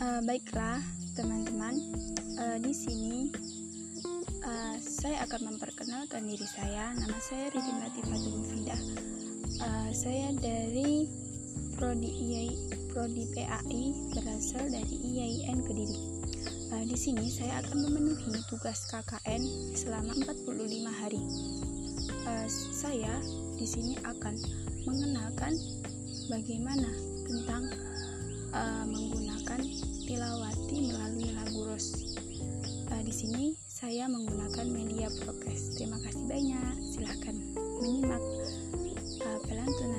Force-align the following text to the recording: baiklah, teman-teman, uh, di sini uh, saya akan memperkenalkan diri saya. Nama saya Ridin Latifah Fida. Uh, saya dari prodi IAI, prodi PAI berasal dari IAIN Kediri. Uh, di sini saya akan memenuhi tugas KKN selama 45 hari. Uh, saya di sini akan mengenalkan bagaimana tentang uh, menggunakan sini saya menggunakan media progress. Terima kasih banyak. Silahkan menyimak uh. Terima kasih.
baiklah, 0.00 0.82
teman-teman, 1.14 1.78
uh, 2.40 2.58
di 2.58 2.74
sini 2.74 3.30
uh, 4.42 4.76
saya 4.82 5.22
akan 5.22 5.54
memperkenalkan 5.54 6.26
diri 6.26 6.46
saya. 6.50 6.90
Nama 6.98 7.18
saya 7.22 7.46
Ridin 7.54 7.78
Latifah 7.78 8.20
Fida. 8.50 8.78
Uh, 9.62 9.90
saya 9.94 10.34
dari 10.42 11.06
prodi 11.78 12.10
IAI, 12.10 12.54
prodi 12.90 13.24
PAI 13.38 13.82
berasal 14.18 14.66
dari 14.66 14.94
IAIN 14.98 15.62
Kediri. 15.62 15.98
Uh, 16.74 16.84
di 16.90 16.98
sini 16.98 17.30
saya 17.30 17.62
akan 17.62 17.86
memenuhi 17.86 18.34
tugas 18.50 18.90
KKN 18.90 19.42
selama 19.78 20.10
45 20.26 20.90
hari. 20.90 21.22
Uh, 22.26 22.46
saya 22.50 23.14
di 23.54 23.66
sini 23.68 23.94
akan 24.02 24.34
mengenalkan 24.90 25.54
bagaimana 26.26 26.90
tentang 27.30 27.62
uh, 28.50 28.84
menggunakan 28.86 29.23
sini 33.14 33.54
saya 33.70 34.10
menggunakan 34.10 34.66
media 34.66 35.06
progress. 35.22 35.78
Terima 35.78 36.02
kasih 36.02 36.26
banyak. 36.26 36.74
Silahkan 36.82 37.36
menyimak 37.78 38.18
uh. 38.18 38.74
Terima 39.22 39.38
kasih. 39.38 39.93